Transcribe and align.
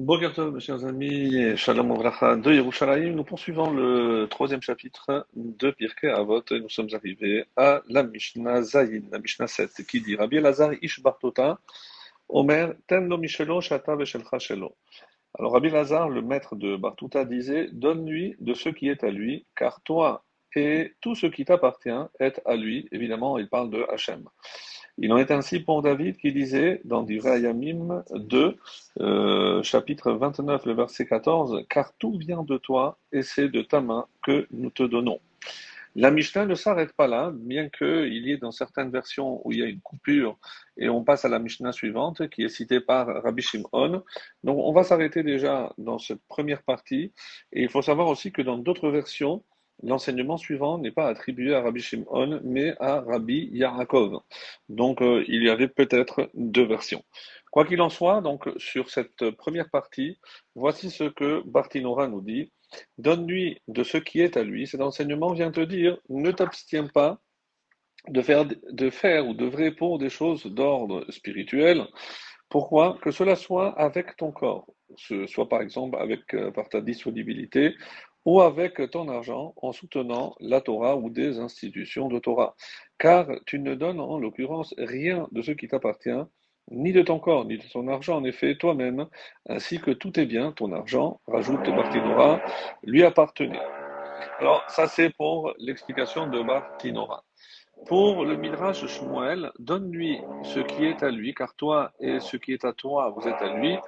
Bonjour 0.00 0.52
mes 0.52 0.60
chers 0.60 0.84
amis, 0.84 1.56
Shalom 1.56 1.88
de 1.88 2.52
Yerushalayim. 2.52 3.16
Nous 3.16 3.24
poursuivons 3.24 3.72
le 3.72 4.28
troisième 4.30 4.62
chapitre 4.62 5.26
de 5.34 5.72
Pirkei 5.72 6.08
Avot 6.08 6.44
et 6.52 6.60
nous 6.60 6.68
sommes 6.68 6.86
arrivés 6.92 7.46
à 7.56 7.82
la 7.88 8.04
Mishnah 8.04 8.62
Zayin, 8.62 9.02
la 9.10 9.18
Mishnah 9.18 9.48
7, 9.48 9.84
qui 9.88 10.00
dit 10.00 10.14
Rabbi 10.14 10.38
Lazar 10.38 10.70
Ish 10.82 11.02
Bartota, 11.02 11.58
Omer, 12.28 12.74
Ten 12.86 13.08
lo 13.08 13.18
Mishelo, 13.18 13.60
Shata 13.60 13.96
Veshelcha 13.96 14.38
Shelo. 14.38 14.76
Alors 15.36 15.54
Rabbi 15.54 15.68
Lazar, 15.68 16.08
le 16.08 16.22
maître 16.22 16.54
de 16.54 16.76
Bartuta, 16.76 17.24
disait 17.24 17.68
Donne-lui 17.72 18.36
de 18.38 18.54
ce 18.54 18.68
qui 18.68 18.88
est 18.88 19.02
à 19.02 19.10
lui, 19.10 19.46
car 19.56 19.80
toi 19.80 20.24
et 20.54 20.94
tout 21.00 21.16
ce 21.16 21.26
qui 21.26 21.44
t'appartient 21.44 21.90
est 22.20 22.40
à 22.44 22.54
lui. 22.54 22.88
Évidemment, 22.92 23.36
il 23.36 23.48
parle 23.48 23.70
de 23.70 23.84
Hachem. 23.90 24.28
Il 25.00 25.12
en 25.12 25.18
est 25.18 25.30
ainsi 25.30 25.60
pour 25.60 25.80
David 25.80 26.16
qui 26.16 26.32
disait 26.32 26.80
dans 26.84 27.06
Yamim 27.06 28.02
2, 28.10 28.56
euh, 29.00 29.62
chapitre 29.62 30.10
29, 30.10 30.66
le 30.66 30.72
verset 30.72 31.06
14, 31.06 31.64
Car 31.70 31.92
tout 31.98 32.18
vient 32.18 32.42
de 32.42 32.56
toi 32.56 32.98
et 33.12 33.22
c'est 33.22 33.48
de 33.48 33.62
ta 33.62 33.80
main 33.80 34.06
que 34.24 34.48
nous 34.50 34.70
te 34.70 34.82
donnons. 34.82 35.20
La 35.94 36.10
Mishnah 36.10 36.46
ne 36.46 36.54
s'arrête 36.56 36.92
pas 36.94 37.06
là, 37.06 37.30
bien 37.32 37.68
qu'il 37.68 38.26
y 38.26 38.32
ait 38.32 38.38
dans 38.38 38.50
certaines 38.50 38.90
versions 38.90 39.40
où 39.46 39.52
il 39.52 39.60
y 39.60 39.62
a 39.62 39.66
une 39.66 39.80
coupure 39.80 40.36
et 40.76 40.88
on 40.88 41.04
passe 41.04 41.24
à 41.24 41.28
la 41.28 41.38
Mishnah 41.38 41.72
suivante 41.72 42.28
qui 42.28 42.42
est 42.42 42.48
citée 42.48 42.80
par 42.80 43.06
Rabbi 43.22 43.42
Shimon. 43.42 44.02
Donc 44.42 44.58
on 44.58 44.72
va 44.72 44.82
s'arrêter 44.82 45.22
déjà 45.22 45.72
dans 45.78 45.98
cette 45.98 46.22
première 46.26 46.62
partie 46.62 47.12
et 47.52 47.62
il 47.62 47.68
faut 47.68 47.82
savoir 47.82 48.08
aussi 48.08 48.32
que 48.32 48.42
dans 48.42 48.58
d'autres 48.58 48.90
versions, 48.90 49.44
l'enseignement 49.82 50.36
suivant 50.36 50.78
n'est 50.78 50.90
pas 50.90 51.06
attribué 51.06 51.54
à 51.54 51.62
Rabbi 51.62 51.80
Shimon, 51.80 52.40
mais 52.44 52.74
à 52.80 53.00
Rabbi 53.00 53.48
Yarakov. 53.52 54.20
Donc 54.68 55.02
euh, 55.02 55.24
il 55.28 55.42
y 55.42 55.50
avait 55.50 55.68
peut-être 55.68 56.30
deux 56.34 56.66
versions. 56.66 57.02
Quoi 57.50 57.64
qu'il 57.64 57.80
en 57.80 57.88
soit, 57.88 58.20
donc 58.20 58.48
sur 58.58 58.90
cette 58.90 59.30
première 59.32 59.70
partie, 59.70 60.18
voici 60.54 60.90
ce 60.90 61.04
que 61.04 61.42
Bartinora 61.46 62.08
nous 62.08 62.20
dit. 62.20 62.52
Donne-lui 62.98 63.62
de 63.66 63.82
ce 63.82 63.96
qui 63.96 64.20
est 64.20 64.36
à 64.36 64.44
lui. 64.44 64.66
Cet 64.66 64.82
enseignement 64.82 65.32
vient 65.32 65.50
te 65.50 65.60
dire, 65.60 65.96
ne 66.10 66.30
t'abstiens 66.30 66.86
pas 66.86 67.18
de 68.08 68.22
faire, 68.22 69.26
ou 69.26 69.34
de 69.34 69.46
répondre 69.46 69.98
des 69.98 70.10
choses 70.10 70.44
d'ordre 70.46 71.04
spirituel. 71.10 71.86
Pourquoi? 72.48 72.98
Que 73.02 73.10
cela 73.10 73.36
soit 73.36 73.78
avec 73.78 74.16
ton 74.16 74.32
corps, 74.32 74.66
ce 74.96 75.26
soit 75.26 75.48
par 75.48 75.60
exemple 75.60 75.98
avec 75.98 76.32
euh, 76.32 76.50
par 76.50 76.68
ta 76.70 76.80
disponibilité 76.80 77.74
ou 78.28 78.42
avec 78.42 78.90
ton 78.90 79.08
argent 79.08 79.54
en 79.62 79.72
soutenant 79.72 80.34
la 80.38 80.60
Torah 80.60 80.96
ou 80.96 81.08
des 81.08 81.38
institutions 81.38 82.08
de 82.08 82.18
Torah. 82.18 82.54
Car 82.98 83.26
tu 83.46 83.58
ne 83.58 83.74
donnes 83.74 84.00
en 84.00 84.18
l'occurrence 84.18 84.74
rien 84.76 85.26
de 85.32 85.40
ce 85.40 85.52
qui 85.52 85.66
t'appartient, 85.66 86.22
ni 86.70 86.92
de 86.92 87.00
ton 87.00 87.20
corps, 87.20 87.46
ni 87.46 87.56
de 87.56 87.64
ton 87.72 87.88
argent, 87.88 88.18
en 88.18 88.24
effet, 88.24 88.54
toi-même, 88.56 89.06
ainsi 89.48 89.80
que 89.80 89.92
tout 89.92 90.20
est 90.20 90.26
bien, 90.26 90.52
ton 90.52 90.72
argent, 90.72 91.22
rajoute 91.26 91.70
Bartinora, 91.70 92.42
lui 92.82 93.02
appartenait. 93.02 93.66
Alors, 94.40 94.62
ça 94.68 94.88
c'est 94.88 95.08
pour 95.08 95.54
l'explication 95.58 96.26
de 96.26 96.42
Bartinora. 96.42 97.24
Pour 97.86 98.26
le 98.26 98.36
Midrash 98.36 98.84
Shmuel, 98.86 99.52
donne-lui 99.58 100.20
ce 100.42 100.60
qui 100.60 100.84
est 100.84 101.02
à 101.02 101.10
lui, 101.10 101.32
car 101.32 101.54
toi 101.54 101.92
et 101.98 102.20
ce 102.20 102.36
qui 102.36 102.52
est 102.52 102.66
à 102.66 102.74
toi, 102.74 103.08
vous 103.16 103.26
êtes 103.26 103.40
à 103.40 103.54
lui. 103.54 103.78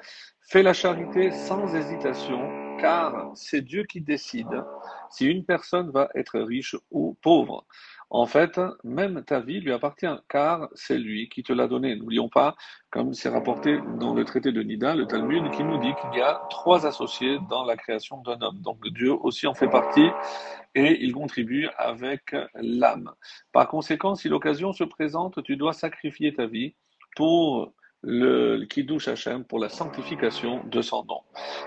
Fais 0.41 0.63
la 0.63 0.73
charité 0.73 1.31
sans 1.31 1.75
hésitation, 1.75 2.60
car 2.81 3.33
c'est 3.35 3.63
Dieu 3.63 3.85
qui 3.85 4.01
décide 4.01 4.65
si 5.11 5.27
une 5.27 5.45
personne 5.45 5.91
va 5.91 6.09
être 6.15 6.41
riche 6.41 6.77
ou 6.91 7.17
pauvre. 7.23 7.67
En 8.13 8.27
fait, 8.27 8.61
même 8.83 9.23
ta 9.25 9.39
vie 9.39 9.61
lui 9.61 9.73
appartient, 9.73 10.07
car 10.29 10.69
c'est 10.75 10.99
lui 10.99 11.29
qui 11.29 11.45
te 11.45 11.53
l'a 11.53 11.69
donné. 11.69 11.95
N'oublions 11.95 12.29
pas, 12.29 12.57
comme 12.91 13.15
c'est 13.15 13.29
rapporté 13.29 13.79
dans 13.99 14.15
le 14.15 14.25
traité 14.25 14.51
de 14.51 14.63
Nida, 14.63 14.97
le 14.97 15.07
Talmud, 15.07 15.49
qui 15.53 15.63
nous 15.63 15.79
dit 15.79 15.93
qu'il 15.95 16.19
y 16.19 16.23
a 16.23 16.43
trois 16.51 16.87
associés 16.87 17.39
dans 17.49 17.65
la 17.65 17.77
création 17.77 18.21
d'un 18.23 18.41
homme. 18.41 18.61
Donc 18.63 18.85
Dieu 18.89 19.13
aussi 19.13 19.47
en 19.47 19.55
fait 19.55 19.69
partie 19.69 20.09
et 20.75 21.05
il 21.05 21.13
contribue 21.13 21.69
avec 21.79 22.35
l'âme. 22.55 23.13
Par 23.53 23.69
conséquent, 23.69 24.17
si 24.17 24.29
l'occasion 24.29 24.73
se 24.73 24.85
présente, 24.85 25.43
tu 25.45 25.57
dois 25.57 25.73
sacrifier 25.73 26.35
ta 26.35 26.47
vie 26.47 26.75
pour 27.15 27.73
le 28.03 28.65
Kiddush 28.65 29.09
Hashem 29.09 29.45
pour 29.45 29.59
la 29.59 29.69
sanctification 29.69 30.63
de 30.65 30.81
son 30.83 31.05
nom. 31.05 31.21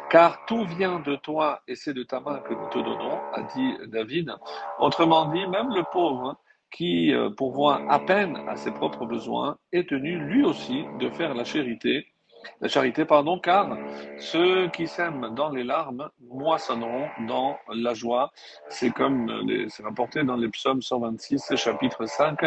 Car 0.10 0.46
tout 0.46 0.66
vient 0.66 1.00
de 1.00 1.16
toi 1.16 1.62
et 1.68 1.76
c'est 1.76 1.94
de 1.94 2.04
ta 2.04 2.20
main 2.20 2.40
que 2.40 2.54
nous 2.54 2.70
te 2.70 2.80
donnons, 2.80 3.20
a 3.34 3.44
dit 3.56 3.74
David. 3.88 4.34
Autrement 4.80 5.26
dit, 5.32 5.46
même 5.48 5.70
le 5.70 5.84
pauvre 5.92 6.38
qui 6.72 7.14
euh, 7.14 7.30
pourvoit 7.30 7.82
à 7.90 8.00
peine 8.00 8.36
à 8.48 8.56
ses 8.56 8.72
propres 8.72 9.06
besoins 9.06 9.58
est 9.72 9.88
tenu 9.88 10.18
lui 10.18 10.44
aussi 10.44 10.84
de 11.00 11.10
faire 11.10 11.36
la 11.36 11.44
charité 11.44 12.08
la 12.62 12.68
charité, 12.68 13.06
pardon, 13.06 13.40
car 13.40 13.78
ceux 14.20 14.70
qui 14.70 14.88
sèment 14.88 15.34
dans 15.36 15.50
les 15.50 15.64
larmes 15.64 16.09
moissonneront 16.22 17.08
dans 17.28 17.58
la 17.74 17.94
joie. 17.94 18.31
C'est 18.70 18.92
comme 18.92 19.46
c'est 19.70 19.84
rapporté 19.84 20.24
dans 20.24 20.36
les 20.36 20.50
psaumes 20.50 20.81
126, 20.81 21.56
chapitre 21.56 22.06
5. 22.06 22.40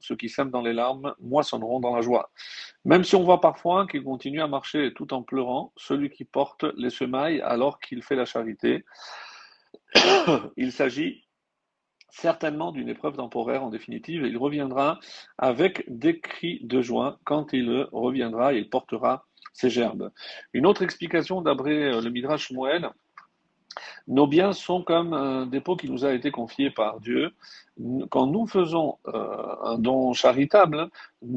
Ceux 0.00 0.16
qui 0.16 0.28
sèment 0.28 0.50
dans 0.50 0.62
les 0.62 0.72
larmes 0.72 1.14
moissonneront 1.20 1.80
dans 1.80 1.94
la 1.94 2.02
joie. 2.02 2.30
Même 2.84 3.04
si 3.04 3.16
on 3.16 3.24
voit 3.24 3.40
parfois 3.40 3.86
qu'il 3.86 4.04
continue 4.04 4.40
à 4.40 4.46
marcher 4.46 4.92
tout 4.94 5.12
en 5.12 5.22
pleurant, 5.22 5.72
celui 5.76 6.10
qui 6.10 6.24
porte 6.24 6.64
les 6.76 6.90
semailles 6.90 7.40
alors 7.40 7.80
qu'il 7.80 8.02
fait 8.02 8.16
la 8.16 8.24
charité, 8.24 8.84
il 10.56 10.72
s'agit 10.72 11.25
certainement 12.16 12.72
d'une 12.72 12.88
épreuve 12.88 13.16
temporaire 13.16 13.62
en 13.62 13.70
définitive, 13.70 14.24
il 14.24 14.38
reviendra 14.38 14.98
avec 15.38 15.84
des 15.88 16.18
cris 16.18 16.60
de 16.62 16.80
joie 16.80 17.18
quand 17.24 17.52
il 17.52 17.86
reviendra 17.92 18.54
il 18.54 18.70
portera 18.70 19.26
ses 19.52 19.70
gerbes. 19.70 20.10
Une 20.52 20.66
autre 20.66 20.82
explication 20.82 21.42
d'après 21.42 21.92
euh, 21.92 22.00
le 22.00 22.10
Midrash 22.10 22.50
Moël, 22.50 22.90
nos 24.08 24.26
biens 24.26 24.52
sont 24.52 24.82
comme 24.82 25.12
un 25.12 25.46
dépôt 25.46 25.76
qui 25.76 25.90
nous 25.90 26.04
a 26.04 26.12
été 26.12 26.30
confié 26.30 26.70
par 26.70 27.00
Dieu. 27.00 27.32
Quand 28.10 28.26
nous 28.26 28.46
faisons 28.46 28.98
euh, 29.08 29.54
un 29.62 29.78
don 29.78 30.12
charitable, 30.14 30.88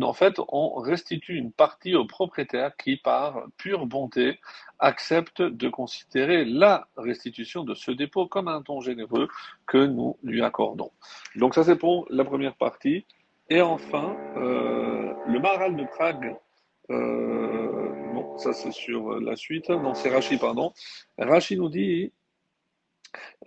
en 0.02 0.14
fait, 0.14 0.40
on 0.48 0.76
restitue 0.76 1.36
une 1.36 1.52
partie 1.52 1.96
au 1.96 2.06
propriétaire 2.06 2.76
qui, 2.78 2.98
par 2.98 3.44
pure 3.58 3.86
bonté, 3.86 4.40
accepte 4.80 5.42
de 5.42 5.70
considérer 5.70 6.46
la 6.46 6.88
restitution 6.96 7.64
de 7.64 7.74
ce 7.74 7.92
dépôt 7.92 8.28
comme 8.28 8.48
un 8.48 8.62
don 8.62 8.80
généreux 8.80 9.28
que 9.68 9.86
nous 9.86 10.18
lui 10.24 10.42
accordons. 10.42 10.92
Donc 11.36 11.56
ça, 11.56 11.64
c'est 11.64 11.78
pour 11.78 12.06
la 12.10 12.24
première 12.24 12.56
partie. 12.56 13.06
Et 13.50 13.62
enfin, 13.62 14.16
euh, 14.38 15.12
le 15.28 15.40
Maral 15.40 15.76
de 15.76 15.84
Prague, 15.84 16.36
euh, 16.92 18.14
bon, 18.14 18.38
ça 18.38 18.54
c'est 18.54 18.72
sur 18.72 19.20
la 19.20 19.36
suite, 19.36 19.70
non, 19.70 19.94
c'est 19.94 20.10
Rachi, 20.10 20.38
pardon. 20.38 20.72
Rachi 21.18 21.58
nous 21.58 21.70
dit 21.70 22.12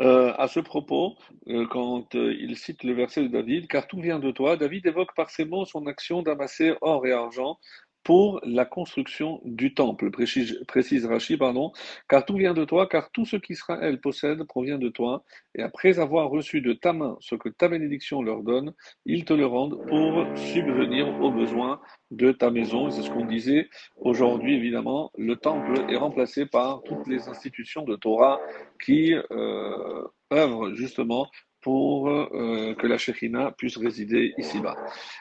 euh, 0.01 0.33
à 0.37 0.49
ce 0.49 0.61
propos, 0.61 1.17
euh, 1.49 1.67
quand 1.69 2.15
euh, 2.15 2.35
il 2.35 2.57
cite 2.57 2.83
le 2.83 2.95
verset 2.95 3.23
de 3.23 3.29
David, 3.29 3.69
car 3.69 3.87
tout 3.87 4.01
vient 4.01 4.19
de 4.19 4.31
toi, 4.31 4.57
David 4.57 4.87
évoque 4.87 5.15
par 5.15 5.31
ces 5.31 5.45
mots 5.45 5.65
son 5.65 5.87
action 5.87 6.23
d'amasser 6.23 6.75
or 6.81 7.07
et 7.07 7.13
argent 7.13 7.59
pour 8.05 8.41
la 8.45 8.65
construction 8.65 9.41
du 9.45 9.75
temple, 9.75 10.11
précise, 10.11 10.63
précise 10.67 11.09
pardon, 11.39 11.73
car 12.09 12.25
tout 12.25 12.37
vient 12.37 12.55
de 12.55 12.65
toi, 12.65 12.89
car 12.89 13.11
tout 13.11 13.25
ce 13.25 13.37
qu'Israël 13.37 14.01
possède 14.01 14.43
provient 14.45 14.79
de 14.79 14.89
toi, 14.89 15.25
et 15.55 15.63
après 15.63 15.99
avoir 15.99 16.31
reçu 16.31 16.61
de 16.61 16.73
ta 16.73 16.93
main 16.93 17.17
ce 17.21 17.35
que 17.35 17.49
ta 17.49 17.69
bénédiction 17.69 18.23
leur 18.23 18.43
donne, 18.43 18.73
ils 19.07 19.25
te 19.25 19.33
le 19.33 19.47
rendent 19.47 19.87
pour 19.87 20.27
subvenir 20.37 21.09
aux 21.21 21.31
besoins 21.31 21.81
de 22.11 22.33
ta 22.33 22.51
maison. 22.51 22.91
c'est 22.91 23.03
ce 23.03 23.11
qu'on 23.11 23.25
disait 23.25 23.69
aujourd'hui, 23.97 24.55
évidemment, 24.55 25.11
le 25.17 25.37
temple 25.37 25.85
est 25.89 25.97
remplacé 25.97 26.47
par 26.47 26.83
toutes 26.85 27.07
les 27.07 27.29
institutions 27.29 27.85
de 27.85 27.97
Torah 27.97 28.41
qui 28.85 29.15
euh, 29.15 30.05
œuvrent 30.33 30.75
justement 30.75 31.29
pour 31.63 32.09
euh, 32.09 32.75
que 32.75 32.87
la 32.87 32.99
Shekhina 32.99 33.53
puisse 33.53 33.79
résider 33.79 34.35
ici-bas. 34.37 34.77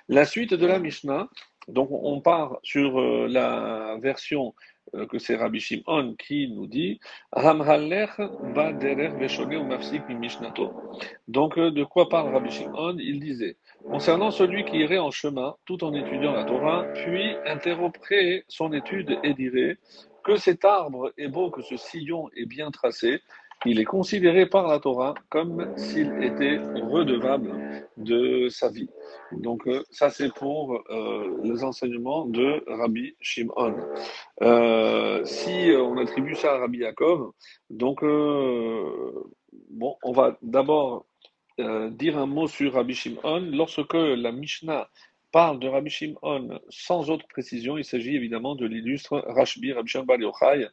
La 0.10 0.26
suite 0.26 0.54
de 0.54 0.66
la 0.66 0.80
Mishnah, 0.80 1.30
donc 1.68 1.90
on 1.92 2.22
part 2.22 2.58
sur 2.64 3.00
euh, 3.00 3.28
la 3.30 3.98
version 4.00 4.54
euh, 4.96 5.06
que 5.06 5.20
c'est 5.20 5.36
Rabbi 5.36 5.60
Shimon 5.60 6.16
qui 6.16 6.50
nous 6.50 6.68
dit 6.68 7.00
Donc 11.28 11.58
euh, 11.58 11.72
de 11.72 11.84
quoi 11.84 12.10
parle 12.10 12.34
Rabbi 12.34 12.50
Shimon? 12.52 12.98
Il 12.98 13.20
disait 13.20 13.58
concernant 13.86 14.32
celui 14.32 14.66
qui 14.66 14.78
irait 14.80 14.98
en 14.98 15.12
chemin 15.12 15.56
tout 15.66 15.84
en 15.84 15.94
étudiant 15.94 16.34
la 16.34 16.46
Torah, 16.46 16.86
puis 16.94 17.36
interromprait 17.46 18.44
son 18.48 18.74
étude 18.74 19.20
et 19.24 19.34
dirait 19.34 19.78
que 20.24 20.36
cet 20.36 20.66
arbre 20.66 21.12
est 21.18 21.28
beau, 21.28 21.50
que 21.50 21.62
ce 21.62 21.78
sillon 21.78 22.30
est 22.36 22.46
bien 22.46 22.70
tracé, 22.72 23.22
il 23.66 23.80
est 23.80 23.86
considéré 23.86 24.48
par 24.48 24.68
la 24.68 24.80
Torah 24.80 25.14
comme 25.30 25.72
s'il 25.78 26.24
était 26.24 26.58
redevable 26.58 27.52
de 27.98 28.50
sa 28.50 28.70
vie. 28.70 28.90
Donc 29.32 29.68
euh, 29.68 29.84
ça 29.92 30.10
c'est 30.10 30.34
pour 30.34 30.82
euh, 30.90 31.38
les 31.44 31.64
enseignements 31.64 32.26
de 32.26 32.64
Rabbi 32.68 33.16
Shimon. 33.22 33.76
Euh, 34.42 35.24
si 35.26 35.72
on 35.78 35.98
attribue 35.98 36.36
ça 36.36 36.54
à 36.54 36.58
Rabbi 36.60 36.80
Yaakov, 36.80 37.32
donc 37.70 38.02
on 38.04 39.22
va 40.12 40.38
d'abord 40.42 41.06
dire 41.58 42.18
un 42.18 42.26
mot 42.26 42.48
sur 42.48 42.74
Rabbi 42.74 42.96
Shimon. 42.96 43.52
Lorsque 43.52 43.94
la 43.94 44.32
Mishnah 44.32 44.90
parle 45.32 45.60
de 45.60 45.68
Rabbi 45.68 45.90
Shimon 45.90 46.60
sans 46.70 47.10
autre 47.10 47.28
précision. 47.28 47.78
Il 47.78 47.86
s'agit 47.86 48.16
évidemment 48.16 48.56
de 48.56 48.66
l'illustre 48.66 49.24
Rashbi, 49.28 49.74
Rabbi 49.74 49.90
Shimon 49.90 50.06
Yochai, 50.20 50.68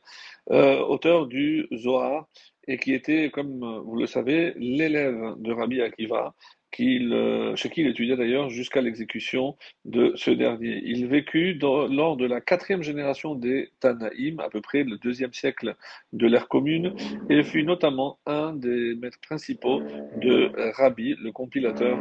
euh, 0.51 0.79
auteur 0.81 1.27
du 1.27 1.69
Zohar, 1.75 2.27
et 2.67 2.79
qui 2.79 2.93
était, 2.93 3.31
comme 3.31 3.83
vous 3.85 3.97
le 3.97 4.07
savez, 4.07 4.53
l'élève 4.57 5.35
de 5.39 5.53
Rabbi 5.53 5.81
Akiva, 5.81 6.35
euh, 6.81 7.57
chez 7.57 7.71
qui 7.71 7.81
il 7.81 7.89
étudia 7.89 8.17
d'ailleurs 8.17 8.51
jusqu'à 8.51 8.81
l'exécution 8.81 9.57
de 9.85 10.13
ce 10.17 10.31
dernier. 10.31 10.81
Il 10.85 11.07
vécut 11.07 11.55
lors 11.55 12.17
de 12.17 12.27
la 12.27 12.41
quatrième 12.41 12.83
génération 12.83 13.35
des 13.35 13.73
Tanaïm, 13.81 14.41
à 14.41 14.49
peu 14.49 14.61
près 14.61 14.85
le 14.85 14.97
deuxième 14.99 15.33
siècle 15.33 15.75
de 16.13 16.27
l'ère 16.27 16.49
commune, 16.49 16.95
et 17.31 17.43
fut 17.43 17.65
notamment 17.65 18.19
un 18.27 18.53
des 18.53 18.95
maîtres 18.95 19.21
principaux 19.21 19.83
de 20.17 20.53
Rabbi, 20.77 21.17
le 21.21 21.33
compilateur 21.33 21.99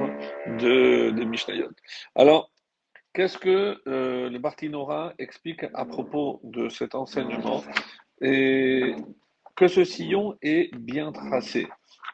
de, 0.59 1.11
des 1.11 1.25
Mishnayot. 1.25 1.69
Alors, 2.15 2.51
qu'est-ce 3.13 3.37
que 3.37 3.77
euh, 3.87 4.29
le 4.29 4.39
Bartinora 4.39 5.13
explique 5.17 5.63
à 5.73 5.85
propos 5.85 6.39
de 6.43 6.69
cet 6.69 6.93
enseignement 6.93 7.63
que 8.21 9.67
ce 9.67 9.83
sillon 9.83 10.35
est 10.41 10.75
bien 10.75 11.11
tracé? 11.11 11.67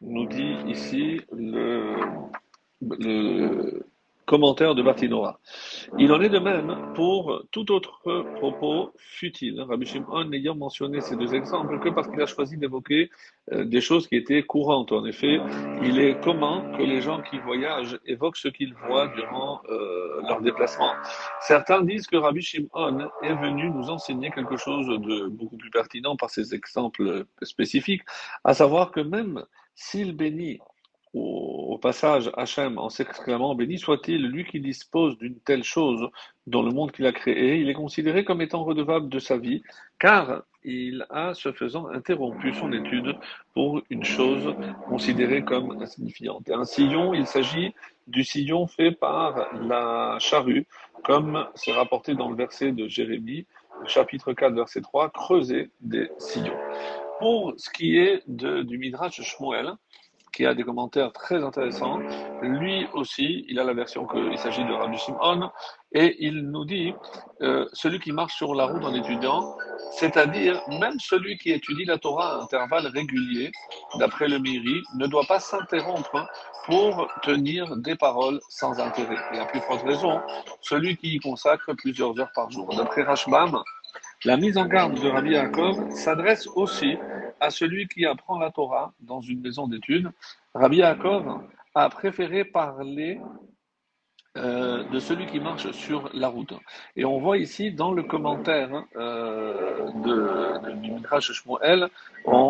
Nous 0.05 0.25
dit 0.27 0.55
ici 0.67 1.21
le, 1.31 1.95
commentaire 4.25 4.73
de 4.73 4.81
Bartinora. 4.81 5.39
Il 5.99 6.11
en 6.11 6.21
est 6.21 6.29
de 6.29 6.39
même 6.39 6.93
pour 6.95 7.43
tout 7.51 7.71
autre 7.71 7.99
propos 8.35 8.91
futile. 8.97 9.61
Rabbi 9.61 9.85
Shimon 9.85 10.25
n'ayant 10.25 10.55
mentionné 10.55 11.01
ces 11.01 11.15
deux 11.15 11.35
exemples 11.35 11.79
que 11.79 11.89
parce 11.89 12.07
qu'il 12.07 12.21
a 12.21 12.25
choisi 12.25 12.57
d'évoquer 12.57 13.09
euh, 13.51 13.65
des 13.65 13.81
choses 13.81 14.07
qui 14.07 14.15
étaient 14.15 14.41
courantes. 14.43 14.91
En 14.91 15.05
effet, 15.05 15.39
il 15.83 15.99
est 15.99 16.19
commun 16.23 16.71
que 16.77 16.83
les 16.83 17.01
gens 17.01 17.21
qui 17.21 17.37
voyagent 17.39 17.99
évoquent 18.05 18.37
ce 18.37 18.47
qu'ils 18.47 18.73
voient 18.73 19.07
durant 19.09 19.61
euh, 19.69 20.21
leur 20.27 20.41
déplacement. 20.41 20.93
Certains 21.41 21.81
disent 21.81 22.07
que 22.07 22.15
Rabbi 22.15 22.41
Shimon 22.41 23.09
est 23.21 23.35
venu 23.35 23.69
nous 23.69 23.89
enseigner 23.89 24.31
quelque 24.31 24.55
chose 24.55 24.87
de 24.87 25.27
beaucoup 25.27 25.57
plus 25.57 25.69
pertinent 25.69 26.15
par 26.15 26.29
ces 26.29 26.55
exemples 26.55 27.25
spécifiques, 27.41 28.03
à 28.45 28.53
savoir 28.53 28.91
que 28.91 29.01
même 29.01 29.43
s'il 29.75 30.15
bénit 30.15 30.59
au, 31.13 31.77
passage 31.81 32.31
Hachem 32.35 32.77
en 32.77 32.89
s'exclamant 32.89 33.55
Béni 33.55 33.77
soit-il 33.77 34.25
lui 34.27 34.45
qui 34.45 34.59
dispose 34.59 35.17
d'une 35.17 35.37
telle 35.39 35.63
chose 35.63 36.07
dans 36.47 36.61
le 36.61 36.71
monde 36.71 36.91
qu'il 36.91 37.05
a 37.05 37.11
créé, 37.11 37.57
il 37.57 37.69
est 37.69 37.73
considéré 37.73 38.23
comme 38.23 38.41
étant 38.41 38.63
redevable 38.63 39.09
de 39.09 39.19
sa 39.19 39.37
vie, 39.37 39.63
car 39.99 40.43
il 40.63 41.05
a, 41.09 41.33
ce 41.33 41.51
faisant, 41.51 41.87
interrompu 41.89 42.53
son 42.53 42.71
étude 42.71 43.15
pour 43.53 43.81
une 43.89 44.03
chose 44.03 44.55
considérée 44.87 45.43
comme 45.43 45.81
insignifiante. 45.81 46.49
un 46.49 46.63
sillon, 46.63 47.13
il 47.13 47.27
s'agit 47.27 47.73
du 48.07 48.23
sillon 48.23 48.67
fait 48.67 48.91
par 48.91 49.53
la 49.53 50.17
charrue, 50.19 50.65
comme 51.03 51.45
c'est 51.55 51.73
rapporté 51.73 52.15
dans 52.15 52.29
le 52.29 52.35
verset 52.35 52.71
de 52.71 52.87
Jérémie, 52.87 53.45
chapitre 53.85 54.33
4, 54.33 54.53
verset 54.53 54.81
3, 54.81 55.09
creuser 55.09 55.69
des 55.81 56.09
sillons. 56.17 56.57
Pour 57.23 57.53
ce 57.55 57.69
qui 57.69 57.97
est 57.97 58.21
du 58.27 58.77
Midrash 58.77 59.21
Shmuel, 59.21 59.71
qui 60.33 60.45
a 60.45 60.53
des 60.53 60.63
commentaires 60.63 61.13
très 61.13 61.41
intéressants. 61.41 61.99
Lui 62.41 62.85
aussi, 62.91 63.45
il 63.47 63.57
a 63.59 63.63
la 63.63 63.73
version 63.73 64.05
qu'il 64.05 64.37
s'agit 64.37 64.65
de 64.65 64.73
Rabbi 64.73 64.97
Shimon, 64.97 65.49
et 65.93 66.17
il 66.19 66.49
nous 66.49 66.65
dit 66.65 66.93
euh, 67.41 67.65
celui 67.71 68.01
qui 68.01 68.11
marche 68.11 68.35
sur 68.35 68.53
la 68.55 68.65
route 68.65 68.83
en 68.83 68.93
étudiant, 68.93 69.55
c'est-à-dire 69.91 70.61
même 70.67 70.99
celui 70.99 71.37
qui 71.37 71.51
étudie 71.51 71.85
la 71.85 71.97
Torah 71.97 72.39
à 72.39 72.43
intervalles 72.43 72.87
réguliers, 72.87 73.53
d'après 73.99 74.27
le 74.27 74.39
Miri, 74.39 74.81
ne 74.97 75.07
doit 75.07 75.25
pas 75.25 75.39
s'interrompre 75.39 76.27
pour 76.65 77.07
tenir 77.21 77.77
des 77.77 77.95
paroles 77.95 78.41
sans 78.49 78.81
intérêt. 78.81 79.23
Et 79.33 79.39
à 79.39 79.45
plus 79.45 79.61
forte 79.61 79.83
raison, 79.83 80.19
celui 80.59 80.97
qui 80.97 81.15
y 81.15 81.19
consacre 81.19 81.71
plusieurs 81.71 82.19
heures 82.19 82.33
par 82.35 82.51
jour. 82.51 82.75
D'après 82.75 83.03
Rashbam, 83.03 83.63
la 84.25 84.37
mise 84.37 84.57
en 84.57 84.65
garde 84.65 84.99
de 84.99 85.09
Rabbi 85.09 85.31
Yaakov 85.31 85.91
s'adresse 85.91 86.47
aussi 86.47 86.97
à 87.39 87.49
celui 87.49 87.87
qui 87.87 88.05
apprend 88.05 88.39
la 88.39 88.51
Torah 88.51 88.93
dans 89.01 89.21
une 89.21 89.41
maison 89.41 89.67
d'études. 89.67 90.09
Rabbi 90.53 90.77
Yaakov 90.77 91.41
a 91.75 91.89
préféré 91.89 92.45
parler 92.45 93.19
euh, 94.37 94.83
de 94.85 94.99
celui 94.99 95.25
qui 95.27 95.39
marche 95.39 95.69
sur 95.71 96.09
la 96.13 96.27
route. 96.27 96.53
Et 96.95 97.05
on 97.05 97.19
voit 97.19 97.37
ici 97.37 97.71
dans 97.71 97.91
le 97.91 98.03
commentaire 98.03 98.83
euh, 98.95 99.91
de, 100.03 101.19
Shmuel, 101.19 101.89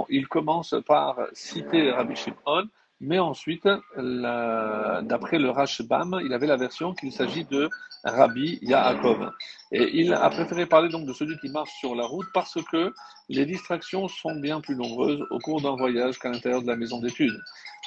il 0.09 0.27
commence 0.27 0.75
par 0.85 1.19
citer 1.33 1.91
Rabbi 1.91 2.15
Shimon, 2.15 2.69
mais 3.03 3.19
ensuite, 3.19 3.67
d'après 3.97 5.37
le 5.37 5.49
Rashbam, 5.49 6.21
il 6.23 6.33
avait 6.33 6.47
la 6.47 6.55
version 6.55 6.93
qu'il 6.93 7.11
s'agit 7.11 7.43
de 7.45 7.69
Rabbi 8.05 8.59
Yaakov. 8.61 9.31
Et 9.71 9.99
il 9.99 10.13
a 10.13 10.29
préféré 10.29 10.65
parler 10.65 10.89
donc 10.89 11.05
de 11.05 11.13
celui 11.13 11.37
qui 11.39 11.49
marche 11.49 11.71
sur 11.79 11.95
la 11.95 12.05
route 12.05 12.27
parce 12.33 12.57
que 12.71 12.93
les 13.27 13.45
distractions 13.45 14.07
sont 14.07 14.35
bien 14.35 14.61
plus 14.61 14.75
nombreuses 14.75 15.25
au 15.31 15.39
cours 15.39 15.61
d'un 15.61 15.75
voyage 15.75 16.17
qu'à 16.17 16.29
l'intérieur 16.29 16.61
de 16.61 16.67
la 16.67 16.77
maison 16.77 16.99
d'études. 16.99 17.37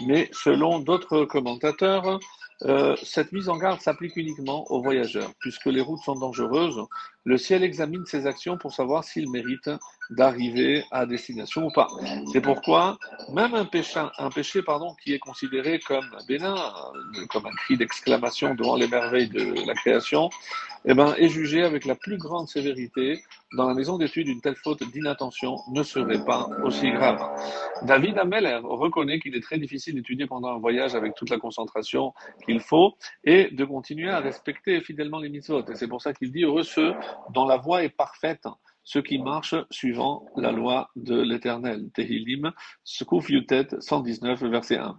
Mais 0.06 0.28
selon 0.32 0.80
d'autres 0.80 1.24
commentateurs, 1.24 2.20
euh, 2.62 2.96
cette 3.02 3.32
mise 3.32 3.48
en 3.48 3.56
garde 3.56 3.80
s'applique 3.80 4.16
uniquement 4.16 4.64
aux 4.70 4.82
voyageurs. 4.82 5.30
Puisque 5.40 5.66
les 5.66 5.80
routes 5.80 6.00
sont 6.00 6.14
dangereuses, 6.14 6.80
le 7.24 7.38
ciel 7.38 7.62
examine 7.62 8.04
ses 8.04 8.26
actions 8.26 8.58
pour 8.58 8.74
savoir 8.74 9.04
s'il 9.04 9.30
mérite 9.30 9.70
d'arriver 10.10 10.84
à 10.90 11.06
destination 11.06 11.66
ou 11.66 11.70
pas. 11.70 11.88
C'est 12.32 12.40
pourquoi 12.40 12.98
même 13.32 13.54
un 13.54 13.64
péché, 13.64 14.00
un 14.18 14.30
péché 14.30 14.62
pardon, 14.62 14.94
qui 15.02 15.12
est 15.12 15.18
considéré 15.18 15.78
comme 15.80 16.08
bénin, 16.28 16.56
comme 17.30 17.46
un 17.46 17.54
cri 17.56 17.76
d'exclamation 17.76 18.54
devant 18.54 18.76
les 18.76 18.88
merveilles 18.88 19.28
de 19.28 19.66
la 19.66 19.74
création, 19.74 20.30
eh 20.88 20.94
ben, 20.94 21.14
est 21.18 21.28
jugé 21.28 21.64
avec 21.64 21.84
la 21.84 21.96
plus 21.96 22.16
grande 22.16 22.48
sévérité. 22.48 23.20
Dans 23.56 23.66
la 23.66 23.74
maison 23.74 23.98
d'études, 23.98 24.28
une 24.28 24.40
telle 24.40 24.54
faute 24.54 24.82
d'inattention 24.92 25.58
ne 25.72 25.82
serait 25.82 26.24
pas 26.24 26.48
aussi 26.62 26.90
grave. 26.92 27.20
David 27.82 28.18
Ameller 28.18 28.60
reconnaît 28.62 29.18
qu'il 29.18 29.34
est 29.34 29.40
très 29.40 29.58
difficile 29.58 29.96
d'étudier 29.96 30.26
pendant 30.26 30.54
un 30.54 30.58
voyage 30.58 30.94
avec 30.94 31.14
toute 31.14 31.30
la 31.30 31.38
concentration 31.38 32.12
qu'il 32.44 32.60
faut 32.60 32.94
et 33.24 33.50
de 33.50 33.64
continuer 33.64 34.10
à 34.10 34.20
respecter 34.20 34.80
fidèlement 34.80 35.18
les 35.18 35.28
mitzvot. 35.28 35.64
Et 35.68 35.74
c'est 35.74 35.88
pour 35.88 36.02
ça 36.02 36.12
qu'il 36.12 36.30
dit 36.30 36.44
heureux 36.44 36.62
ceux 36.62 36.94
dont 37.30 37.46
la 37.46 37.56
voie 37.56 37.82
est 37.82 37.88
parfaite 37.88 38.46
ceux 38.86 39.02
qui 39.02 39.18
marchent 39.18 39.56
suivant 39.70 40.26
la 40.36 40.52
loi 40.52 40.90
de 40.94 41.20
l'Éternel. 41.20 41.90
Tehilim, 41.92 42.52
Skuf 42.84 43.28
Yutet 43.28 43.66
119, 43.80 44.44
verset 44.44 44.78
1. 44.78 44.98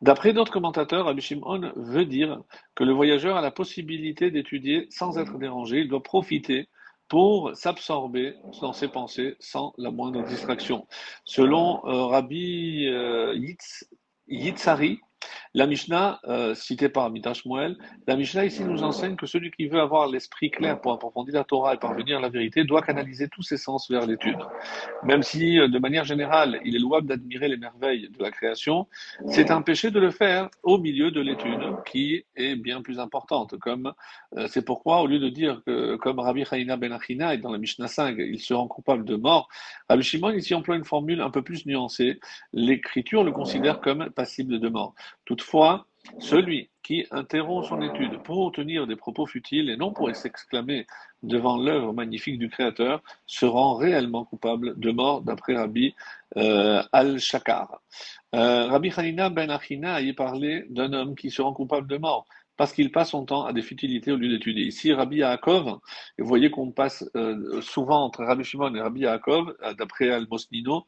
D'après 0.00 0.32
d'autres 0.32 0.50
commentateurs, 0.50 1.04
Rabbi 1.04 1.20
Shimon 1.20 1.70
veut 1.76 2.06
dire 2.06 2.40
que 2.74 2.82
le 2.82 2.94
voyageur 2.94 3.36
a 3.36 3.42
la 3.42 3.50
possibilité 3.50 4.30
d'étudier 4.30 4.86
sans 4.90 5.18
être 5.18 5.38
dérangé, 5.38 5.80
il 5.80 5.88
doit 5.88 6.02
profiter 6.02 6.68
pour 7.08 7.54
s'absorber 7.54 8.34
dans 8.62 8.72
ses 8.72 8.88
pensées 8.88 9.36
sans 9.38 9.74
la 9.76 9.90
moindre 9.90 10.24
distraction. 10.24 10.88
Selon 11.24 11.86
euh, 11.86 12.06
Rabbi 12.06 12.86
euh, 12.88 13.38
Yitzhari, 14.28 15.00
la 15.56 15.66
Mishnah, 15.66 16.20
euh, 16.28 16.54
citée 16.54 16.90
par 16.90 17.10
Midrash 17.10 17.46
Moel, 17.46 17.78
la 18.06 18.16
Mishnah 18.16 18.44
ici 18.44 18.62
nous 18.62 18.82
enseigne 18.82 19.16
que 19.16 19.24
celui 19.24 19.50
qui 19.50 19.68
veut 19.68 19.80
avoir 19.80 20.06
l'esprit 20.06 20.50
clair 20.50 20.78
pour 20.78 20.92
approfondir 20.92 21.32
la 21.32 21.44
Torah 21.44 21.72
et 21.72 21.78
parvenir 21.78 22.18
à 22.18 22.20
la 22.20 22.28
vérité 22.28 22.64
doit 22.64 22.82
canaliser 22.82 23.28
tous 23.28 23.42
ses 23.42 23.56
sens 23.56 23.90
vers 23.90 24.06
l'étude. 24.06 24.36
Même 25.02 25.22
si, 25.22 25.58
euh, 25.58 25.68
de 25.68 25.78
manière 25.78 26.04
générale, 26.04 26.60
il 26.66 26.76
est 26.76 26.78
louable 26.78 27.06
d'admirer 27.06 27.48
les 27.48 27.56
merveilles 27.56 28.10
de 28.10 28.22
la 28.22 28.30
création, 28.30 28.86
c'est 29.30 29.50
un 29.50 29.62
péché 29.62 29.90
de 29.90 29.98
le 29.98 30.10
faire 30.10 30.50
au 30.62 30.76
milieu 30.76 31.10
de 31.10 31.22
l'étude 31.22 31.62
qui 31.86 32.24
est 32.36 32.56
bien 32.56 32.82
plus 32.82 32.98
importante. 32.98 33.56
Comme 33.58 33.94
euh, 34.36 34.46
c'est 34.48 34.64
pourquoi, 34.64 35.00
au 35.00 35.06
lieu 35.06 35.18
de 35.18 35.30
dire 35.30 35.62
que, 35.64 35.96
comme 35.96 36.18
Rabbi 36.18 36.44
ben 36.50 36.92
Achina 36.92 37.34
dans 37.38 37.50
la 37.50 37.58
Mishnah 37.58 37.88
5, 37.88 38.16
il 38.18 38.40
se 38.40 38.52
rend 38.52 38.68
coupable 38.68 39.06
de 39.06 39.16
mort, 39.16 39.48
Rabbi 39.88 40.02
Shimon 40.02 40.32
ici 40.32 40.54
emploie 40.54 40.76
une 40.76 40.84
formule 40.84 41.22
un 41.22 41.30
peu 41.30 41.40
plus 41.40 41.64
nuancée. 41.64 42.20
L'écriture 42.52 43.24
le 43.24 43.32
considère 43.32 43.80
comme 43.80 44.10
passible 44.10 44.60
de 44.60 44.68
mort. 44.68 44.94
Toutefois, 45.24 45.86
celui 46.18 46.70
qui 46.82 47.04
interrompt 47.10 47.66
son 47.66 47.82
étude 47.82 48.22
pour 48.22 48.52
tenir 48.52 48.86
des 48.86 48.94
propos 48.94 49.26
futiles 49.26 49.70
et 49.70 49.76
non 49.76 49.92
pour 49.92 50.14
s'exclamer 50.14 50.86
devant 51.22 51.56
l'œuvre 51.56 51.92
magnifique 51.92 52.38
du 52.38 52.48
Créateur 52.48 53.02
se 53.26 53.44
rend 53.44 53.74
réellement 53.74 54.24
coupable 54.24 54.78
de 54.78 54.92
mort, 54.92 55.22
d'après 55.22 55.56
Rabbi 55.56 55.94
euh, 56.36 56.82
Al-Shakar. 56.92 57.80
Euh, 58.34 58.66
Rabbi 58.66 58.92
Hanina 58.96 59.30
ben 59.30 59.50
Achina 59.50 59.94
a 59.94 60.00
y 60.00 60.12
parlé 60.12 60.64
d'un 60.70 60.92
homme 60.92 61.16
qui 61.16 61.30
se 61.30 61.42
rend 61.42 61.52
coupable 61.52 61.88
de 61.88 61.96
mort 61.96 62.26
parce 62.56 62.72
qu'il 62.72 62.90
passe 62.90 63.10
son 63.10 63.24
temps 63.24 63.44
à 63.44 63.52
des 63.52 63.62
futilités 63.62 64.12
au 64.12 64.16
lieu 64.16 64.28
d'étudier. 64.28 64.64
Ici, 64.64 64.92
Rabbi 64.92 65.18
Yaakov, 65.18 65.78
et 66.18 66.22
vous 66.22 66.28
voyez 66.28 66.50
qu'on 66.50 66.70
passe 66.70 67.08
euh, 67.14 67.60
souvent 67.60 68.04
entre 68.04 68.24
Rabbi 68.24 68.44
Shimon 68.44 68.74
et 68.74 68.80
Rabbi 68.80 69.00
Yaakov, 69.00 69.54
d'après 69.78 70.10
Al-Mosnino, 70.10 70.86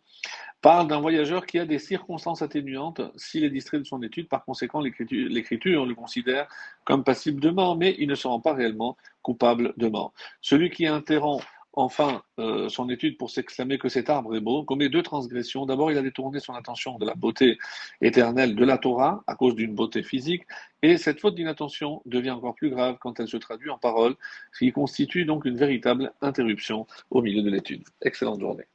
parle 0.60 0.88
d'un 0.88 1.00
voyageur 1.00 1.46
qui 1.46 1.58
a 1.58 1.66
des 1.66 1.78
circonstances 1.78 2.42
atténuantes 2.42 3.00
s'il 3.16 3.44
est 3.44 3.50
distrait 3.50 3.78
de 3.78 3.84
son 3.84 4.02
étude. 4.02 4.28
Par 4.28 4.44
conséquent, 4.44 4.80
l'écriture 4.80 5.87
le 5.87 5.94
considère 5.94 6.48
comme 6.84 7.04
passible 7.04 7.40
de 7.40 7.50
mort, 7.50 7.76
mais 7.76 7.94
il 7.98 8.08
ne 8.08 8.14
se 8.14 8.26
rend 8.26 8.40
pas 8.40 8.54
réellement 8.54 8.96
coupable 9.22 9.75
de 9.76 9.88
mort. 9.88 10.12
Celui 10.40 10.70
qui 10.70 10.87
interrompt 10.87 11.44
enfin 11.78 12.23
euh, 12.40 12.68
son 12.68 12.90
étude 12.90 13.16
pour 13.16 13.30
s'exclamer 13.30 13.78
que 13.78 13.88
cet 13.88 14.11
arbre 14.11 14.35
est 14.35 14.40
beau, 14.40 14.64
commet 14.64 14.88
deux 14.88 15.02
transgressions. 15.02 15.64
D'abord, 15.64 15.92
il 15.92 15.99
a 15.99 16.02
détourné 16.02 16.40
son 16.40 16.54
attention 16.54 16.99
de 16.99 17.06
la 17.06 17.14
beauté 17.14 17.58
éternelle 18.00 18.56
de 18.56 18.64
la 18.64 18.78
Torah 18.78 19.23
à 19.26 19.37
cause 19.37 19.54
d'une 19.54 19.75
beauté 19.75 20.02
physique, 20.02 20.42
et 20.82 20.97
cette 20.97 21.20
faute 21.20 21.35
d'inattention 21.35 22.02
devient 22.06 22.32
encore 22.32 22.54
plus 22.54 22.70
grave 22.70 22.97
quand 23.00 23.20
elle 23.20 23.28
se 23.28 23.37
traduit 23.37 23.70
en 23.70 23.78
paroles, 23.78 24.16
ce 24.52 24.64
qui 24.64 24.73
constitue 24.73 25.25
donc 25.25 25.44
une 25.44 25.56
véritable 25.56 26.12
interruption 26.20 26.87
au 27.11 27.23
milieu 27.23 27.42
de 27.42 27.50
l'étude. 27.50 27.85
Excellente 28.02 28.40
journée. 28.40 28.68